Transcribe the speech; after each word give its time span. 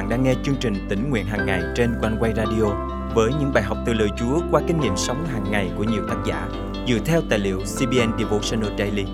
bạn 0.00 0.08
đang 0.08 0.22
nghe 0.22 0.34
chương 0.44 0.56
trình 0.60 0.86
tỉnh 0.88 1.10
nguyện 1.10 1.26
hàng 1.26 1.46
ngày 1.46 1.62
trên 1.76 1.94
quanh 2.00 2.16
quay 2.20 2.32
radio 2.36 2.64
với 3.14 3.30
những 3.40 3.52
bài 3.54 3.62
học 3.62 3.78
từ 3.86 3.92
lời 3.92 4.08
Chúa 4.18 4.40
qua 4.50 4.62
kinh 4.66 4.80
nghiệm 4.80 4.96
sống 4.96 5.26
hàng 5.26 5.44
ngày 5.50 5.70
của 5.76 5.84
nhiều 5.84 6.02
tác 6.08 6.16
giả 6.26 6.48
dựa 6.88 6.98
theo 7.04 7.22
tài 7.30 7.38
liệu 7.38 7.58
CBN 7.58 8.18
Devotional 8.18 8.78
Daily. 8.78 9.04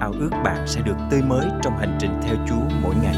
Ao 0.00 0.12
ước 0.20 0.30
bạn 0.44 0.66
sẽ 0.66 0.80
được 0.80 0.94
tươi 1.10 1.22
mới 1.22 1.46
trong 1.62 1.78
hành 1.78 1.98
trình 2.00 2.10
theo 2.22 2.36
Chúa 2.48 2.76
mỗi 2.82 2.94
ngày. 3.02 3.16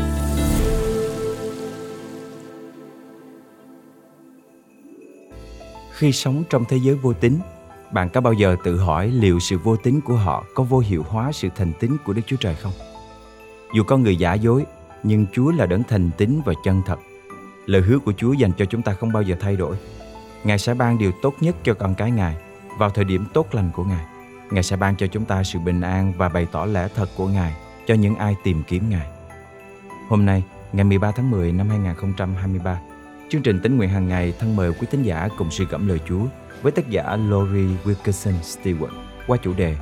Khi 5.92 6.12
sống 6.12 6.44
trong 6.50 6.64
thế 6.68 6.76
giới 6.82 6.94
vô 6.94 7.12
tính, 7.12 7.38
bạn 7.92 8.08
có 8.10 8.20
bao 8.20 8.32
giờ 8.32 8.56
tự 8.64 8.76
hỏi 8.76 9.08
liệu 9.08 9.38
sự 9.40 9.58
vô 9.58 9.76
tính 9.76 10.00
của 10.00 10.16
họ 10.16 10.44
có 10.54 10.62
vô 10.62 10.78
hiệu 10.78 11.04
hóa 11.08 11.32
sự 11.32 11.48
thành 11.56 11.72
tín 11.80 11.96
của 12.04 12.12
Đức 12.12 12.22
Chúa 12.26 12.36
Trời 12.36 12.54
không? 12.54 12.72
Dù 13.74 13.82
con 13.84 14.02
người 14.02 14.16
giả 14.16 14.34
dối, 14.34 14.64
nhưng 15.02 15.26
Chúa 15.32 15.52
là 15.52 15.66
đấng 15.66 15.82
thành 15.82 16.10
tín 16.16 16.40
và 16.44 16.52
chân 16.64 16.82
thật. 16.86 16.98
Lời 17.66 17.82
hứa 17.82 17.98
của 17.98 18.12
Chúa 18.12 18.32
dành 18.32 18.50
cho 18.58 18.64
chúng 18.64 18.82
ta 18.82 18.94
không 18.94 19.12
bao 19.12 19.22
giờ 19.22 19.36
thay 19.40 19.56
đổi. 19.56 19.76
Ngài 20.44 20.58
sẽ 20.58 20.74
ban 20.74 20.98
điều 20.98 21.12
tốt 21.22 21.34
nhất 21.40 21.56
cho 21.62 21.74
con 21.74 21.94
cái 21.94 22.10
Ngài 22.10 22.36
vào 22.78 22.90
thời 22.90 23.04
điểm 23.04 23.24
tốt 23.32 23.46
lành 23.52 23.70
của 23.74 23.84
Ngài. 23.84 24.04
Ngài 24.50 24.62
sẽ 24.62 24.76
ban 24.76 24.96
cho 24.96 25.06
chúng 25.06 25.24
ta 25.24 25.42
sự 25.44 25.58
bình 25.58 25.80
an 25.80 26.12
và 26.16 26.28
bày 26.28 26.46
tỏ 26.52 26.64
lẽ 26.64 26.88
thật 26.94 27.08
của 27.16 27.28
Ngài 27.28 27.54
cho 27.86 27.94
những 27.94 28.14
ai 28.14 28.36
tìm 28.44 28.62
kiếm 28.68 28.90
Ngài. 28.90 29.06
Hôm 30.08 30.26
nay, 30.26 30.44
ngày 30.72 30.84
13 30.84 31.12
tháng 31.12 31.30
10 31.30 31.52
năm 31.52 31.68
2023, 31.68 32.80
chương 33.28 33.42
trình 33.42 33.60
tính 33.60 33.76
nguyện 33.76 33.88
hàng 33.90 34.08
ngày 34.08 34.34
thân 34.38 34.56
mời 34.56 34.72
quý 34.72 34.86
tín 34.90 35.02
giả 35.02 35.28
cùng 35.38 35.50
suy 35.50 35.64
gẫm 35.64 35.88
lời 35.88 36.00
Chúa 36.08 36.24
với 36.62 36.72
tác 36.72 36.90
giả 36.90 37.16
Lori 37.16 37.66
Wilkerson 37.84 38.34
Stewart 38.42 38.94
qua 39.26 39.36
chủ 39.42 39.52
đề 39.52 39.76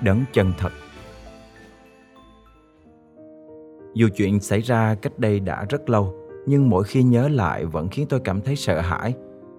Đấng 0.00 0.24
chân 0.32 0.52
thật. 0.58 0.72
Dù 3.98 4.08
chuyện 4.16 4.40
xảy 4.40 4.60
ra 4.60 4.94
cách 4.94 5.18
đây 5.18 5.40
đã 5.40 5.66
rất 5.68 5.90
lâu, 5.90 6.14
nhưng 6.46 6.70
mỗi 6.70 6.84
khi 6.84 7.02
nhớ 7.02 7.28
lại 7.28 7.64
vẫn 7.64 7.88
khiến 7.88 8.06
tôi 8.08 8.20
cảm 8.20 8.40
thấy 8.40 8.56
sợ 8.56 8.80
hãi. 8.80 9.14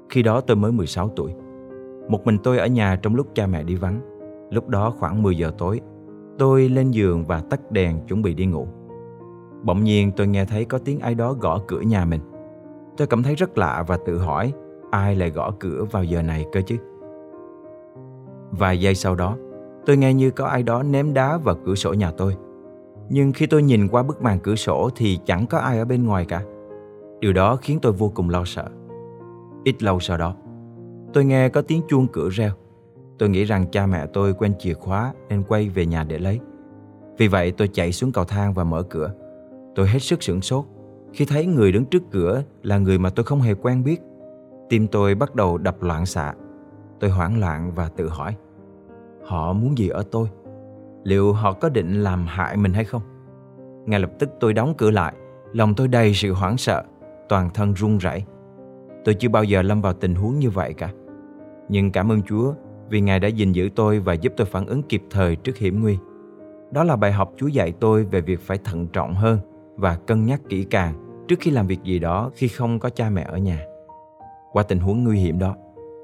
Khi 0.10 0.24
đó 0.24 0.42
tôi 0.42 0.58
mới 0.58 0.72
16 0.72 1.10
tuổi. 1.16 1.34
Một 2.10 2.26
mình 2.26 2.38
tôi 2.44 2.58
ở 2.58 2.68
nhà 2.68 2.96
trong 2.96 3.16
lúc 3.16 3.28
cha 3.34 3.48
mẹ 3.48 3.64
đi 3.64 3.76
vắng. 3.76 4.02
Lúc 4.52 4.68
đó 4.68 4.94
khoảng 5.00 5.24
10 5.24 5.38
giờ 5.38 5.52
tối, 5.58 5.82
tôi 6.38 6.70
lên 6.70 6.92
giường 6.92 7.26
và 7.26 7.42
tắt 7.50 7.72
đèn 7.72 8.00
chuẩn 8.08 8.22
bị 8.22 8.34
đi 8.34 8.46
ngủ. 8.46 8.68
Bỗng 9.64 9.84
nhiên 9.84 10.12
tôi 10.18 10.28
nghe 10.28 10.46
thấy 10.46 10.66
có 10.66 10.78
tiếng 10.78 11.00
ai 11.00 11.16
đó 11.16 11.34
gõ 11.34 11.62
cửa 11.68 11.82
nhà 11.82 12.06
mình. 12.06 12.22
Tôi 12.98 13.08
cảm 13.08 13.24
thấy 13.24 13.36
rất 13.36 13.58
lạ 13.58 13.84
và 13.88 13.98
tự 14.06 14.18
hỏi 14.18 14.54
ai 14.92 15.16
lại 15.16 15.30
gõ 15.30 15.52
cửa 15.60 15.86
vào 15.92 16.04
giờ 16.04 16.22
này 16.22 16.46
cơ 16.52 16.62
chứ. 16.62 16.76
Vài 18.52 18.80
giây 18.80 18.96
sau 18.96 19.16
đó, 19.16 19.38
tôi 19.86 19.98
nghe 19.98 20.14
như 20.14 20.32
có 20.32 20.46
ai 20.46 20.64
đó 20.64 20.84
ném 20.84 21.14
đá 21.14 21.38
vào 21.38 21.56
cửa 21.66 21.76
sổ 21.76 21.94
nhà 21.94 22.12
tôi. 22.12 22.36
Nhưng 23.10 23.32
khi 23.32 23.46
tôi 23.46 23.64
nhìn 23.64 23.88
qua 23.88 24.04
bức 24.04 24.22
màn 24.22 24.40
cửa 24.40 24.56
sổ 24.56 24.90
thì 24.96 25.20
chẳng 25.26 25.48
có 25.48 25.58
ai 25.58 25.80
ở 25.80 25.86
bên 25.86 26.06
ngoài 26.06 26.26
cả. 26.26 26.44
Điều 27.20 27.34
đó 27.34 27.56
khiến 27.56 27.80
tôi 27.82 27.92
vô 27.92 28.12
cùng 28.16 28.30
lo 28.30 28.44
sợ. 28.46 28.66
Ít 29.64 29.84
lâu 29.84 30.00
sau 30.00 30.18
đó, 30.18 30.36
tôi 31.14 31.26
nghe 31.26 31.50
có 31.50 31.62
tiếng 31.62 31.82
chuông 31.90 32.08
cửa 32.08 32.30
reo. 32.30 32.52
Tôi 33.20 33.30
nghĩ 33.30 33.44
rằng 33.44 33.66
cha 33.72 33.86
mẹ 33.86 34.06
tôi 34.14 34.34
quên 34.34 34.54
chìa 34.60 34.74
khóa 34.74 35.14
nên 35.30 35.44
quay 35.44 35.70
về 35.70 35.86
nhà 35.86 36.04
để 36.04 36.18
lấy. 36.20 36.40
Vì 37.18 37.28
vậy 37.28 37.52
tôi 37.52 37.68
chạy 37.68 37.92
xuống 37.92 38.12
cầu 38.12 38.26
thang 38.26 38.54
và 38.54 38.64
mở 38.64 38.84
cửa. 38.84 39.14
Tôi 39.76 39.88
hết 39.88 40.00
sức 40.00 40.24
sửng 40.24 40.42
sốt 40.42 40.66
khi 41.14 41.26
thấy 41.26 41.46
người 41.46 41.72
đứng 41.72 41.86
trước 41.86 42.04
cửa 42.12 42.44
là 42.64 42.78
người 42.78 42.98
mà 42.98 43.10
tôi 43.10 43.24
không 43.24 43.42
hề 43.42 43.54
quen 43.54 43.84
biết. 43.84 44.02
Tim 44.70 44.88
tôi 44.88 45.16
bắt 45.16 45.36
đầu 45.36 45.58
đập 45.58 45.84
loạn 45.84 46.06
xạ. 46.06 46.34
Tôi 47.00 47.10
hoảng 47.10 47.40
loạn 47.40 47.72
và 47.76 47.90
tự 47.90 48.10
hỏi, 48.10 48.36
họ 49.26 49.54
muốn 49.54 49.78
gì 49.78 49.90
ở 49.90 50.04
tôi? 50.12 50.28
Liệu 51.04 51.34
họ 51.34 51.54
có 51.54 51.70
định 51.70 52.04
làm 52.04 52.26
hại 52.28 52.58
mình 52.58 52.74
hay 52.74 52.86
không? 52.86 53.02
Ngay 53.86 54.00
lập 54.00 54.12
tức 54.20 54.30
tôi 54.40 54.54
đóng 54.54 54.74
cửa 54.78 54.92
lại, 54.92 55.14
lòng 55.54 55.76
tôi 55.76 55.88
đầy 55.88 56.14
sự 56.14 56.34
hoảng 56.34 56.58
sợ, 56.58 56.84
toàn 57.30 57.50
thân 57.54 57.74
run 57.74 57.98
rẩy. 57.98 58.24
Tôi 59.06 59.16
chưa 59.16 59.30
bao 59.30 59.44
giờ 59.44 59.62
lâm 59.62 59.82
vào 59.82 59.94
tình 59.94 60.16
huống 60.16 60.40
như 60.40 60.50
vậy 60.50 60.74
cả. 60.74 60.90
Nhưng 61.70 61.92
cảm 61.92 62.12
ơn 62.12 62.22
Chúa 62.22 62.54
vì 62.90 63.02
Ngài 63.02 63.20
đã 63.20 63.28
gìn 63.28 63.52
giữ 63.52 63.70
tôi 63.76 64.00
và 64.00 64.14
giúp 64.14 64.34
tôi 64.38 64.48
phản 64.48 64.66
ứng 64.66 64.84
kịp 64.84 65.04
thời 65.10 65.36
trước 65.36 65.58
hiểm 65.58 65.82
nguy. 65.82 65.98
Đó 66.72 66.84
là 66.84 66.96
bài 66.96 67.12
học 67.12 67.34
Chúa 67.38 67.48
dạy 67.48 67.74
tôi 67.80 68.04
về 68.04 68.22
việc 68.22 68.40
phải 68.40 68.58
thận 68.58 68.88
trọng 68.88 69.14
hơn 69.14 69.40
và 69.76 69.96
cân 69.96 70.26
nhắc 70.26 70.42
kỹ 70.50 70.64
càng 70.64 71.26
trước 71.28 71.40
khi 71.40 71.52
làm 71.52 71.68
việc 71.68 71.84
gì 71.84 72.00
đó 72.00 72.32
khi 72.36 72.48
không 72.48 72.80
có 72.80 72.90
cha 72.90 73.10
mẹ 73.10 73.28
ở 73.30 73.38
nhà. 73.38 73.60
Qua 74.52 74.64
tình 74.64 74.80
huống 74.80 75.04
nguy 75.04 75.20
hiểm 75.20 75.40
đó, 75.40 75.56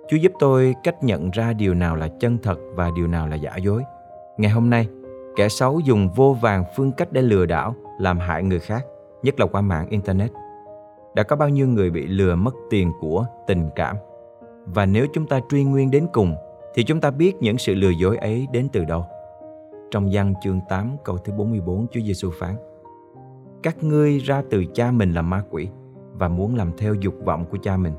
Chúa 0.09 0.17
giúp 0.17 0.31
tôi 0.39 0.75
cách 0.83 1.03
nhận 1.03 1.31
ra 1.31 1.53
điều 1.53 1.73
nào 1.73 1.95
là 1.95 2.07
chân 2.19 2.37
thật 2.43 2.57
và 2.75 2.91
điều 2.95 3.07
nào 3.07 3.27
là 3.27 3.35
giả 3.35 3.55
dối. 3.55 3.83
Ngày 4.37 4.51
hôm 4.51 4.69
nay, 4.69 4.87
kẻ 5.35 5.49
xấu 5.49 5.79
dùng 5.79 6.09
vô 6.15 6.33
vàng 6.41 6.63
phương 6.75 6.91
cách 6.91 7.11
để 7.11 7.21
lừa 7.21 7.45
đảo, 7.45 7.75
làm 7.99 8.19
hại 8.19 8.43
người 8.43 8.59
khác, 8.59 8.85
nhất 9.23 9.39
là 9.39 9.45
qua 9.45 9.61
mạng 9.61 9.87
Internet. 9.89 10.31
Đã 11.15 11.23
có 11.23 11.35
bao 11.35 11.49
nhiêu 11.49 11.67
người 11.67 11.89
bị 11.89 12.07
lừa 12.07 12.35
mất 12.35 12.55
tiền 12.69 12.91
của, 12.99 13.25
tình 13.47 13.69
cảm. 13.75 13.95
Và 14.65 14.85
nếu 14.85 15.07
chúng 15.13 15.27
ta 15.27 15.39
truy 15.49 15.63
nguyên 15.63 15.91
đến 15.91 16.07
cùng, 16.13 16.35
thì 16.73 16.83
chúng 16.83 17.01
ta 17.01 17.11
biết 17.11 17.35
những 17.39 17.57
sự 17.57 17.75
lừa 17.75 17.89
dối 17.89 18.17
ấy 18.17 18.47
đến 18.51 18.67
từ 18.73 18.85
đâu. 18.85 19.05
Trong 19.91 20.09
văn 20.11 20.33
chương 20.43 20.59
8 20.69 20.97
câu 21.03 21.17
thứ 21.17 21.33
44 21.33 21.87
Chúa 21.91 22.01
Giêsu 22.01 22.31
phán 22.39 22.55
Các 23.63 23.83
ngươi 23.83 24.19
ra 24.19 24.43
từ 24.49 24.65
cha 24.73 24.91
mình 24.91 25.13
là 25.13 25.21
ma 25.21 25.43
quỷ 25.49 25.67
và 26.13 26.27
muốn 26.27 26.55
làm 26.55 26.71
theo 26.77 26.93
dục 26.93 27.15
vọng 27.25 27.45
của 27.51 27.57
cha 27.61 27.77
mình. 27.77 27.93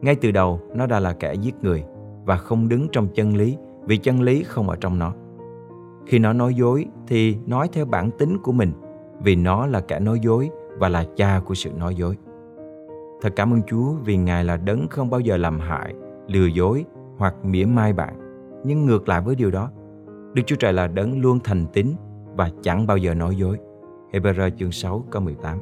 Ngay 0.00 0.16
từ 0.20 0.30
đầu 0.30 0.60
nó 0.74 0.86
đã 0.86 1.00
là 1.00 1.12
kẻ 1.12 1.34
giết 1.34 1.54
người 1.62 1.84
và 2.24 2.36
không 2.36 2.68
đứng 2.68 2.88
trong 2.92 3.08
chân 3.14 3.36
lý 3.36 3.56
vì 3.84 3.96
chân 3.96 4.22
lý 4.22 4.42
không 4.42 4.68
ở 4.68 4.76
trong 4.80 4.98
nó. 4.98 5.14
Khi 6.06 6.18
nó 6.18 6.32
nói 6.32 6.54
dối 6.54 6.86
thì 7.06 7.36
nói 7.46 7.68
theo 7.72 7.84
bản 7.84 8.10
tính 8.18 8.38
của 8.42 8.52
mình 8.52 8.72
vì 9.22 9.36
nó 9.36 9.66
là 9.66 9.80
kẻ 9.80 10.00
nói 10.00 10.20
dối 10.22 10.50
và 10.78 10.88
là 10.88 11.04
cha 11.16 11.40
của 11.44 11.54
sự 11.54 11.70
nói 11.72 11.94
dối. 11.94 12.16
Thật 13.22 13.32
cảm 13.36 13.52
ơn 13.52 13.62
Chúa 13.66 13.92
vì 14.04 14.16
Ngài 14.16 14.44
là 14.44 14.56
đấng 14.56 14.88
không 14.88 15.10
bao 15.10 15.20
giờ 15.20 15.36
làm 15.36 15.60
hại, 15.60 15.94
lừa 16.28 16.46
dối 16.46 16.84
hoặc 17.18 17.34
mỉa 17.44 17.64
mai 17.64 17.92
bạn. 17.92 18.14
Nhưng 18.64 18.86
ngược 18.86 19.08
lại 19.08 19.20
với 19.20 19.34
điều 19.34 19.50
đó, 19.50 19.70
Đức 20.34 20.42
Chúa 20.46 20.56
Trời 20.56 20.72
là 20.72 20.86
đấng 20.86 21.20
luôn 21.20 21.38
thành 21.44 21.66
tín 21.72 21.86
và 22.36 22.50
chẳng 22.62 22.86
bao 22.86 22.96
giờ 22.96 23.14
nói 23.14 23.36
dối. 23.36 23.58
Hebrew 24.12 24.50
chương 24.58 24.72
6 24.72 25.04
câu 25.10 25.22
18 25.22 25.58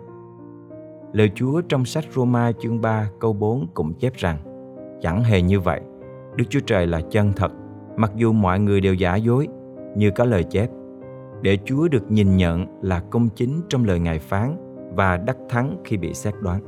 Lời 1.12 1.31
Chúa 1.34 1.61
trong 1.61 1.84
sách 1.84 2.05
Roma 2.15 2.53
chương 2.53 2.81
3 2.81 3.11
câu 3.21 3.32
4 3.32 3.66
cũng 3.75 3.94
chép 3.94 4.15
rằng 4.16 4.38
Chẳng 5.00 5.25
hề 5.25 5.43
như 5.43 5.61
vậy, 5.61 5.81
Đức 6.37 6.44
Chúa 6.49 6.61
Trời 6.66 6.87
là 6.87 7.00
chân 7.11 7.32
thật, 7.37 7.53
mặc 7.97 8.12
dù 8.16 8.32
mọi 8.32 8.61
người 8.61 8.81
đều 8.81 8.94
giả 8.94 9.16
dối, 9.16 9.49
như 9.97 10.10
có 10.10 10.25
lời 10.25 10.44
chép 10.44 10.71
để 11.43 11.59
Chúa 11.65 11.88
được 11.88 12.10
nhìn 12.10 12.37
nhận 12.37 12.66
là 12.82 13.00
công 13.00 13.28
chính 13.28 13.60
trong 13.69 13.84
lời 13.84 14.00
Ngài 14.00 14.19
phán 14.19 14.56
và 14.97 15.16
đắc 15.16 15.37
thắng 15.49 15.77
khi 15.84 15.97
bị 15.97 16.15
xét 16.15 16.34
đoán. 16.41 16.60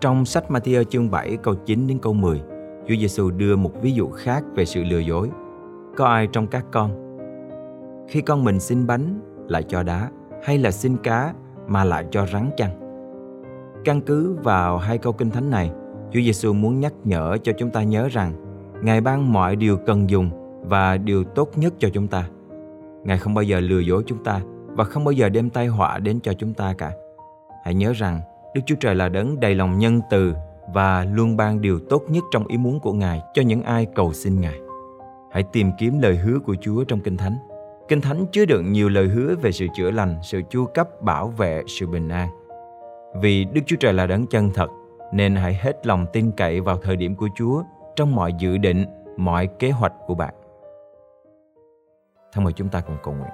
Trong 0.00 0.24
sách 0.24 0.44
Matthew 0.48 0.84
chương 0.84 1.10
7 1.10 1.36
câu 1.36 1.54
9 1.54 1.86
đến 1.86 1.98
câu 1.98 2.12
10, 2.12 2.42
Chúa 2.88 2.94
Giêsu 3.00 3.30
đưa 3.30 3.56
một 3.56 3.72
ví 3.82 3.92
dụ 3.92 4.08
khác 4.08 4.44
về 4.54 4.64
sự 4.64 4.84
lừa 4.84 4.98
dối. 4.98 5.30
Có 5.96 6.06
ai 6.06 6.28
trong 6.32 6.46
các 6.46 6.64
con 6.72 7.06
khi 8.08 8.20
con 8.20 8.44
mình 8.44 8.60
xin 8.60 8.86
bánh 8.86 9.20
lại 9.48 9.62
cho 9.62 9.82
đá 9.82 10.10
hay 10.44 10.58
là 10.58 10.70
xin 10.70 10.96
cá 10.96 11.34
mà 11.68 11.84
lại 11.84 12.04
cho 12.10 12.26
rắn 12.26 12.50
chăng? 12.56 12.70
Căn 13.84 14.00
cứ 14.00 14.36
vào 14.42 14.78
hai 14.78 14.98
câu 14.98 15.12
kinh 15.12 15.30
thánh 15.30 15.50
này, 15.50 15.70
Chúa 16.10 16.20
Giêsu 16.20 16.52
muốn 16.52 16.80
nhắc 16.80 16.92
nhở 17.04 17.36
cho 17.42 17.52
chúng 17.58 17.70
ta 17.70 17.82
nhớ 17.82 18.08
rằng 18.08 18.32
Ngài 18.82 19.00
ban 19.00 19.32
mọi 19.32 19.56
điều 19.56 19.76
cần 19.76 20.10
dùng 20.10 20.30
và 20.68 20.96
điều 20.96 21.24
tốt 21.24 21.58
nhất 21.58 21.74
cho 21.78 21.88
chúng 21.92 22.08
ta. 22.08 22.28
Ngài 23.04 23.18
không 23.18 23.34
bao 23.34 23.42
giờ 23.42 23.60
lừa 23.60 23.78
dối 23.78 24.02
chúng 24.06 24.24
ta 24.24 24.40
và 24.66 24.84
không 24.84 25.04
bao 25.04 25.12
giờ 25.12 25.28
đem 25.28 25.50
tai 25.50 25.66
họa 25.66 25.98
đến 25.98 26.20
cho 26.20 26.32
chúng 26.32 26.54
ta 26.54 26.74
cả. 26.78 26.92
Hãy 27.64 27.74
nhớ 27.74 27.92
rằng 27.92 28.20
Đức 28.54 28.60
Chúa 28.66 28.76
Trời 28.80 28.94
là 28.94 29.08
đấng 29.08 29.40
đầy 29.40 29.54
lòng 29.54 29.78
nhân 29.78 30.00
từ 30.10 30.34
và 30.74 31.04
luôn 31.04 31.36
ban 31.36 31.60
điều 31.60 31.80
tốt 31.90 32.02
nhất 32.08 32.24
trong 32.32 32.46
ý 32.46 32.56
muốn 32.56 32.80
của 32.80 32.92
Ngài 32.92 33.22
cho 33.34 33.42
những 33.42 33.62
ai 33.62 33.86
cầu 33.94 34.12
xin 34.12 34.40
Ngài. 34.40 34.60
Hãy 35.32 35.42
tìm 35.52 35.70
kiếm 35.78 35.98
lời 36.00 36.16
hứa 36.16 36.38
của 36.38 36.56
Chúa 36.60 36.84
trong 36.84 37.00
Kinh 37.00 37.16
Thánh. 37.16 37.36
Kinh 37.88 38.00
Thánh 38.00 38.26
chứa 38.32 38.44
đựng 38.44 38.72
nhiều 38.72 38.88
lời 38.88 39.06
hứa 39.06 39.34
về 39.42 39.52
sự 39.52 39.66
chữa 39.76 39.90
lành, 39.90 40.18
sự 40.22 40.42
chu 40.50 40.66
cấp, 40.74 41.02
bảo 41.02 41.28
vệ, 41.28 41.62
sự 41.66 41.86
bình 41.86 42.08
an. 42.08 42.28
Vì 43.20 43.44
Đức 43.44 43.60
Chúa 43.66 43.76
Trời 43.76 43.92
là 43.92 44.06
đấng 44.06 44.26
chân 44.26 44.50
thật, 44.54 44.70
nên 45.12 45.36
hãy 45.36 45.54
hết 45.54 45.86
lòng 45.86 46.06
tin 46.12 46.30
cậy 46.36 46.60
vào 46.60 46.76
thời 46.82 46.96
điểm 46.96 47.14
của 47.14 47.28
Chúa 47.36 47.62
trong 47.96 48.14
mọi 48.14 48.32
dự 48.38 48.58
định, 48.58 48.84
mọi 49.16 49.46
kế 49.58 49.70
hoạch 49.70 49.92
của 50.06 50.14
bạn. 50.14 50.34
Thân 52.32 52.44
mời 52.44 52.52
chúng 52.52 52.68
ta 52.68 52.80
cùng 52.80 52.96
cầu 53.02 53.14
nguyện. 53.14 53.30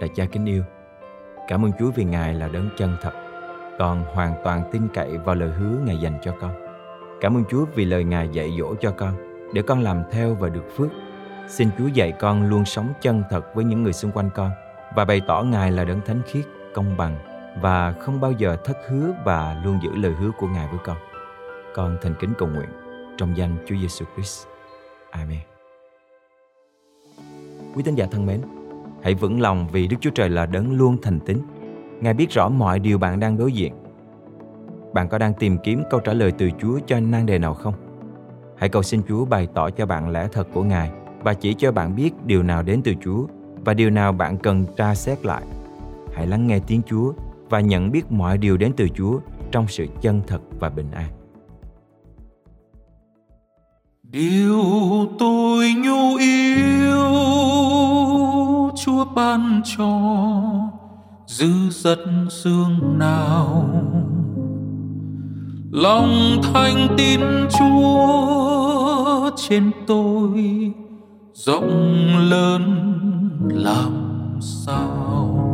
Đại 0.00 0.10
cha 0.14 0.24
kính 0.32 0.44
yêu, 0.44 0.62
cảm 1.48 1.64
ơn 1.64 1.72
Chúa 1.78 1.90
vì 1.90 2.04
Ngài 2.04 2.34
là 2.34 2.48
đấng 2.48 2.68
chân 2.76 2.96
thật. 3.00 3.12
Con 3.78 4.04
hoàn 4.14 4.34
toàn 4.44 4.62
tin 4.72 4.88
cậy 4.94 5.18
vào 5.18 5.34
lời 5.34 5.50
hứa 5.50 5.78
Ngài 5.84 5.96
dành 5.96 6.18
cho 6.22 6.34
con. 6.40 6.52
Cảm 7.20 7.36
ơn 7.36 7.44
Chúa 7.50 7.64
vì 7.74 7.84
lời 7.84 8.04
Ngài 8.04 8.28
dạy 8.28 8.56
dỗ 8.58 8.74
cho 8.80 8.90
con, 8.90 9.14
để 9.54 9.62
con 9.62 9.82
làm 9.82 10.02
theo 10.10 10.34
và 10.34 10.48
được 10.48 10.64
phước. 10.76 10.90
Xin 11.48 11.68
Chúa 11.78 11.86
dạy 11.86 12.12
con 12.12 12.48
luôn 12.48 12.64
sống 12.64 12.92
chân 13.00 13.22
thật 13.30 13.54
với 13.54 13.64
những 13.64 13.82
người 13.82 13.92
xung 13.92 14.12
quanh 14.12 14.30
con 14.34 14.50
và 14.96 15.04
bày 15.04 15.20
tỏ 15.28 15.42
Ngài 15.42 15.72
là 15.72 15.84
đấng 15.84 16.00
thánh 16.00 16.22
khiết, 16.26 16.44
công 16.74 16.96
bằng 16.96 17.16
và 17.62 17.92
không 17.92 18.20
bao 18.20 18.32
giờ 18.32 18.56
thất 18.64 18.76
hứa 18.88 19.12
và 19.24 19.60
luôn 19.64 19.78
giữ 19.82 19.90
lời 19.94 20.12
hứa 20.12 20.30
của 20.38 20.46
Ngài 20.46 20.68
với 20.68 20.78
con. 20.84 20.96
Con 21.74 21.98
thành 22.02 22.14
kính 22.20 22.32
cầu 22.38 22.48
nguyện 22.48 22.68
trong 23.18 23.36
danh 23.36 23.56
Chúa 23.66 23.76
Giêsu 23.76 24.04
Christ. 24.16 24.46
Amen. 25.10 25.57
Quý 27.74 27.82
tín 27.82 27.94
giả 27.94 28.06
thân 28.10 28.26
mến, 28.26 28.40
hãy 29.02 29.14
vững 29.14 29.40
lòng 29.40 29.66
vì 29.72 29.86
Đức 29.86 29.96
Chúa 30.00 30.10
Trời 30.10 30.28
là 30.28 30.46
đấng 30.46 30.72
luôn 30.72 30.96
thành 31.02 31.20
tín. 31.20 31.38
Ngài 32.00 32.14
biết 32.14 32.30
rõ 32.30 32.48
mọi 32.48 32.78
điều 32.78 32.98
bạn 32.98 33.20
đang 33.20 33.38
đối 33.38 33.52
diện. 33.52 33.72
Bạn 34.92 35.08
có 35.08 35.18
đang 35.18 35.34
tìm 35.34 35.56
kiếm 35.64 35.82
câu 35.90 36.00
trả 36.00 36.12
lời 36.12 36.32
từ 36.38 36.50
Chúa 36.60 36.78
cho 36.86 37.00
nan 37.00 37.26
đề 37.26 37.38
nào 37.38 37.54
không? 37.54 37.74
Hãy 38.56 38.68
cầu 38.68 38.82
xin 38.82 39.02
Chúa 39.08 39.24
bày 39.24 39.48
tỏ 39.54 39.70
cho 39.70 39.86
bạn 39.86 40.10
lẽ 40.10 40.28
thật 40.32 40.48
của 40.54 40.62
Ngài 40.64 40.90
và 41.22 41.34
chỉ 41.34 41.54
cho 41.54 41.72
bạn 41.72 41.96
biết 41.96 42.10
điều 42.26 42.42
nào 42.42 42.62
đến 42.62 42.80
từ 42.84 42.94
Chúa 43.04 43.26
và 43.64 43.74
điều 43.74 43.90
nào 43.90 44.12
bạn 44.12 44.36
cần 44.38 44.64
tra 44.76 44.94
xét 44.94 45.26
lại. 45.26 45.42
Hãy 46.14 46.26
lắng 46.26 46.46
nghe 46.46 46.60
tiếng 46.66 46.82
Chúa 46.86 47.12
và 47.48 47.60
nhận 47.60 47.90
biết 47.90 48.12
mọi 48.12 48.38
điều 48.38 48.56
đến 48.56 48.72
từ 48.76 48.88
Chúa 48.94 49.18
trong 49.50 49.68
sự 49.68 49.86
chân 50.00 50.20
thật 50.26 50.40
và 50.60 50.68
bình 50.68 50.90
an. 50.90 51.08
Điều 54.02 54.64
tôi 55.18 55.72
nhu 55.84 56.16
yêu 56.16 56.87
Chúa 58.88 59.04
ban 59.04 59.62
cho, 59.64 60.00
dư 61.26 61.70
dật 61.70 61.98
xương 62.30 62.98
nào. 62.98 63.64
Lòng 65.70 66.40
thanh 66.42 66.94
tin 66.96 67.20
Chúa 67.58 69.30
trên 69.36 69.70
tôi, 69.86 70.72
rộng 71.34 72.16
lớn 72.30 72.62
làm 73.50 73.92
sao? 74.40 75.44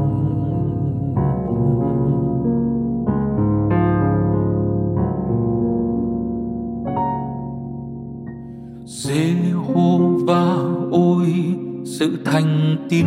Sự 11.99 12.19
thành 12.25 12.77
tín 12.89 13.07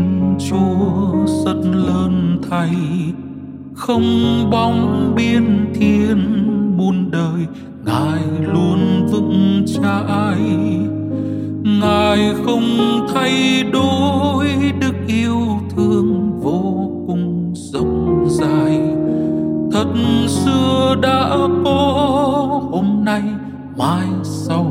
Chúa 0.49 1.25
rất 1.45 1.57
lớn 1.63 2.37
thay. 2.49 2.75
Không 3.73 4.03
bóng 4.51 5.13
biên 5.15 5.73
thiên 5.75 6.17
muôn 6.77 7.11
đời, 7.11 7.45
ngài 7.85 8.21
luôn 8.53 9.07
vững 9.11 9.65
chãi. 9.67 10.39
Ngài 11.63 12.33
không 12.45 12.63
thay 13.13 13.63
đổi 13.73 14.47
đức 14.81 14.93
yêu 15.07 15.39
thương 15.75 16.39
vô 16.41 16.91
cùng 17.07 17.53
rộng 17.55 18.27
dài 18.29 18.81
thật 19.71 19.93
xưa 20.27 20.95
đã 21.01 21.29
có 21.65 21.71
hôm 22.71 23.05
nay, 23.05 23.23
mai 23.77 24.07
sau 24.23 24.66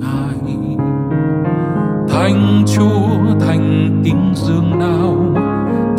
ngài. 0.00 0.76
Thành 2.08 2.64
chúa 2.76 3.40
thành 3.40 4.00
tín 4.04 4.16
dương 4.34 4.78
nào? 4.78 5.16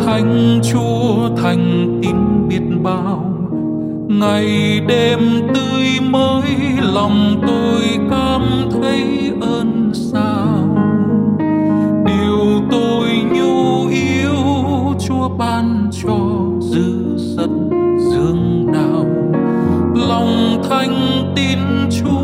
Thành 0.06 0.60
chúa 0.72 1.28
thành 1.36 1.98
tín 2.02 2.16
biết 2.48 2.76
bao? 2.82 3.30
Ngày 4.08 4.80
đêm 4.88 5.18
tươi 5.54 5.86
mới, 6.10 6.56
lòng 6.94 7.42
tôi 7.46 7.82
cảm 8.10 8.42
thấy 8.72 9.32
ơn 9.40 9.90
sao? 9.94 10.76
Điều 12.06 12.60
tôi 12.70 13.08
nhu 13.32 13.88
yếu, 13.88 14.34
chúa 15.06 15.28
ban 15.38 15.90
cho 16.02 16.16
dư 16.60 17.16
dật 17.16 17.50
dương 18.10 18.66
nào? 18.72 19.06
Lòng 20.08 20.62
thanh 20.70 21.24
tin 21.36 21.58
chúa 21.90 22.23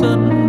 sudden 0.00 0.39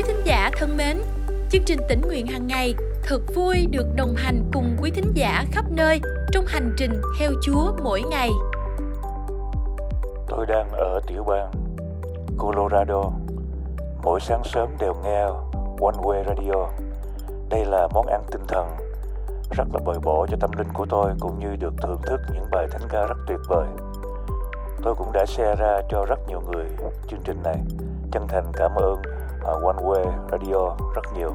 quý 0.00 0.12
khán 0.12 0.24
giả 0.24 0.50
thân 0.56 0.76
mến, 0.76 1.02
chương 1.50 1.62
trình 1.66 1.80
tỉnh 1.88 2.00
nguyện 2.00 2.26
hàng 2.26 2.46
ngày 2.46 2.74
thật 3.02 3.20
vui 3.34 3.66
được 3.70 3.86
đồng 3.96 4.14
hành 4.16 4.50
cùng 4.52 4.76
quý 4.82 4.90
thính 4.90 5.12
giả 5.14 5.44
khắp 5.52 5.64
nơi 5.70 6.00
trong 6.32 6.44
hành 6.46 6.74
trình 6.76 7.00
theo 7.18 7.30
Chúa 7.42 7.72
mỗi 7.82 8.02
ngày. 8.02 8.30
Tôi 10.28 10.46
đang 10.46 10.70
ở 10.70 11.00
tiểu 11.06 11.24
bang 11.24 11.50
Colorado. 12.38 13.10
Mỗi 14.02 14.20
sáng 14.20 14.42
sớm 14.44 14.68
đều 14.78 14.94
nghe 15.04 15.22
One 15.80 15.96
Way 16.02 16.24
Radio. 16.24 16.68
Đây 17.50 17.64
là 17.64 17.88
món 17.94 18.06
ăn 18.06 18.22
tinh 18.30 18.42
thần 18.48 18.68
rất 19.56 19.64
là 19.72 19.80
bồi 19.84 19.98
bổ 20.02 20.26
cho 20.30 20.36
tâm 20.40 20.50
linh 20.58 20.68
của 20.74 20.86
tôi 20.90 21.12
cũng 21.20 21.38
như 21.38 21.56
được 21.56 21.74
thưởng 21.82 22.00
thức 22.06 22.20
những 22.34 22.44
bài 22.52 22.66
thánh 22.70 22.88
ca 22.88 23.06
rất 23.06 23.18
tuyệt 23.26 23.40
vời. 23.48 23.66
Tôi 24.82 24.94
cũng 24.94 25.12
đã 25.12 25.26
share 25.26 25.54
ra 25.54 25.80
cho 25.90 26.04
rất 26.04 26.18
nhiều 26.28 26.40
người 26.40 26.66
chương 27.08 27.20
trình 27.24 27.42
này. 27.42 27.56
Chân 28.12 28.28
thành 28.28 28.44
cảm 28.52 28.74
ơn 28.74 29.02
uh, 29.40 29.62
One 29.64 29.82
Way 29.84 30.04
Radio 30.30 30.76
rất 30.94 31.02
nhiều 31.16 31.34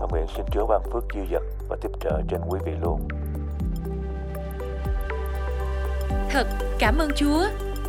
và 0.00 0.06
nguyện 0.10 0.26
xin 0.36 0.46
Chúa 0.52 0.66
ban 0.66 0.82
phước 0.92 1.04
dư 1.14 1.20
dật 1.32 1.42
và 1.68 1.76
tiếp 1.82 1.90
trợ 2.00 2.20
trên 2.28 2.40
quý 2.48 2.58
vị 2.64 2.72
luôn. 2.82 3.08
Thật 6.30 6.46
cảm 6.78 6.98
ơn 6.98 7.10
Chúa 7.16 7.44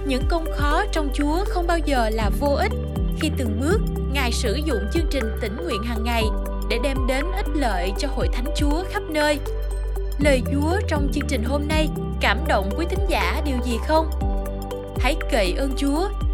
những 0.05 0.23
công 0.29 0.45
khó 0.55 0.83
trong 0.91 1.09
Chúa 1.13 1.45
không 1.47 1.67
bao 1.67 1.77
giờ 1.77 2.09
là 2.09 2.29
vô 2.39 2.55
ích 2.55 2.71
khi 3.19 3.31
từng 3.37 3.59
bước 3.61 3.79
Ngài 4.13 4.31
sử 4.31 4.53
dụng 4.65 4.79
chương 4.93 5.07
trình 5.11 5.37
tỉnh 5.41 5.57
nguyện 5.63 5.83
hàng 5.83 6.03
ngày 6.03 6.23
để 6.69 6.79
đem 6.83 6.97
đến 7.07 7.25
ích 7.35 7.47
lợi 7.55 7.93
cho 7.97 8.07
hội 8.15 8.27
thánh 8.33 8.45
Chúa 8.55 8.83
khắp 8.89 9.03
nơi. 9.09 9.39
Lời 10.19 10.41
Chúa 10.51 10.79
trong 10.87 11.07
chương 11.13 11.27
trình 11.27 11.43
hôm 11.43 11.61
nay 11.67 11.89
cảm 12.21 12.37
động 12.47 12.69
quý 12.77 12.85
thính 12.89 13.05
giả 13.09 13.41
điều 13.45 13.57
gì 13.63 13.77
không? 13.87 14.09
Hãy 14.99 15.15
cậy 15.31 15.53
ơn 15.57 15.71
Chúa 15.77 16.09